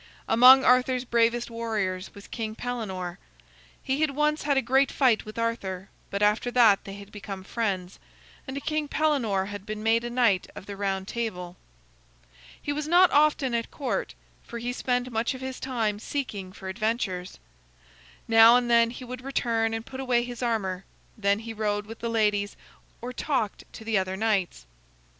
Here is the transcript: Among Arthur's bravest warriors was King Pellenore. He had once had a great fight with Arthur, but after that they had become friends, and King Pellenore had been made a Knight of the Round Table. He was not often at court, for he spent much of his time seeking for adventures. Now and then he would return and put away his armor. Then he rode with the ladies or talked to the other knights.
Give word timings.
Among 0.27 0.65
Arthur's 0.65 1.05
bravest 1.05 1.51
warriors 1.51 2.15
was 2.15 2.25
King 2.25 2.55
Pellenore. 2.55 3.19
He 3.83 4.01
had 4.01 4.09
once 4.15 4.41
had 4.41 4.57
a 4.57 4.61
great 4.63 4.91
fight 4.91 5.25
with 5.25 5.37
Arthur, 5.37 5.89
but 6.09 6.23
after 6.23 6.49
that 6.49 6.85
they 6.85 6.95
had 6.95 7.11
become 7.11 7.43
friends, 7.43 7.99
and 8.47 8.65
King 8.65 8.87
Pellenore 8.87 9.45
had 9.45 9.63
been 9.63 9.83
made 9.83 10.03
a 10.03 10.09
Knight 10.09 10.49
of 10.55 10.65
the 10.65 10.75
Round 10.75 11.07
Table. 11.07 11.55
He 12.59 12.73
was 12.73 12.87
not 12.87 13.11
often 13.11 13.53
at 13.53 13.69
court, 13.69 14.15
for 14.41 14.57
he 14.57 14.73
spent 14.73 15.11
much 15.11 15.35
of 15.35 15.41
his 15.41 15.59
time 15.59 15.99
seeking 15.99 16.51
for 16.51 16.67
adventures. 16.67 17.37
Now 18.27 18.55
and 18.55 18.71
then 18.71 18.89
he 18.89 19.05
would 19.05 19.21
return 19.21 19.71
and 19.71 19.85
put 19.85 19.99
away 19.99 20.23
his 20.23 20.41
armor. 20.41 20.83
Then 21.15 21.37
he 21.37 21.53
rode 21.53 21.85
with 21.85 21.99
the 21.99 22.09
ladies 22.09 22.57
or 23.01 23.13
talked 23.13 23.71
to 23.73 23.85
the 23.85 23.99
other 23.99 24.17
knights. 24.17 24.65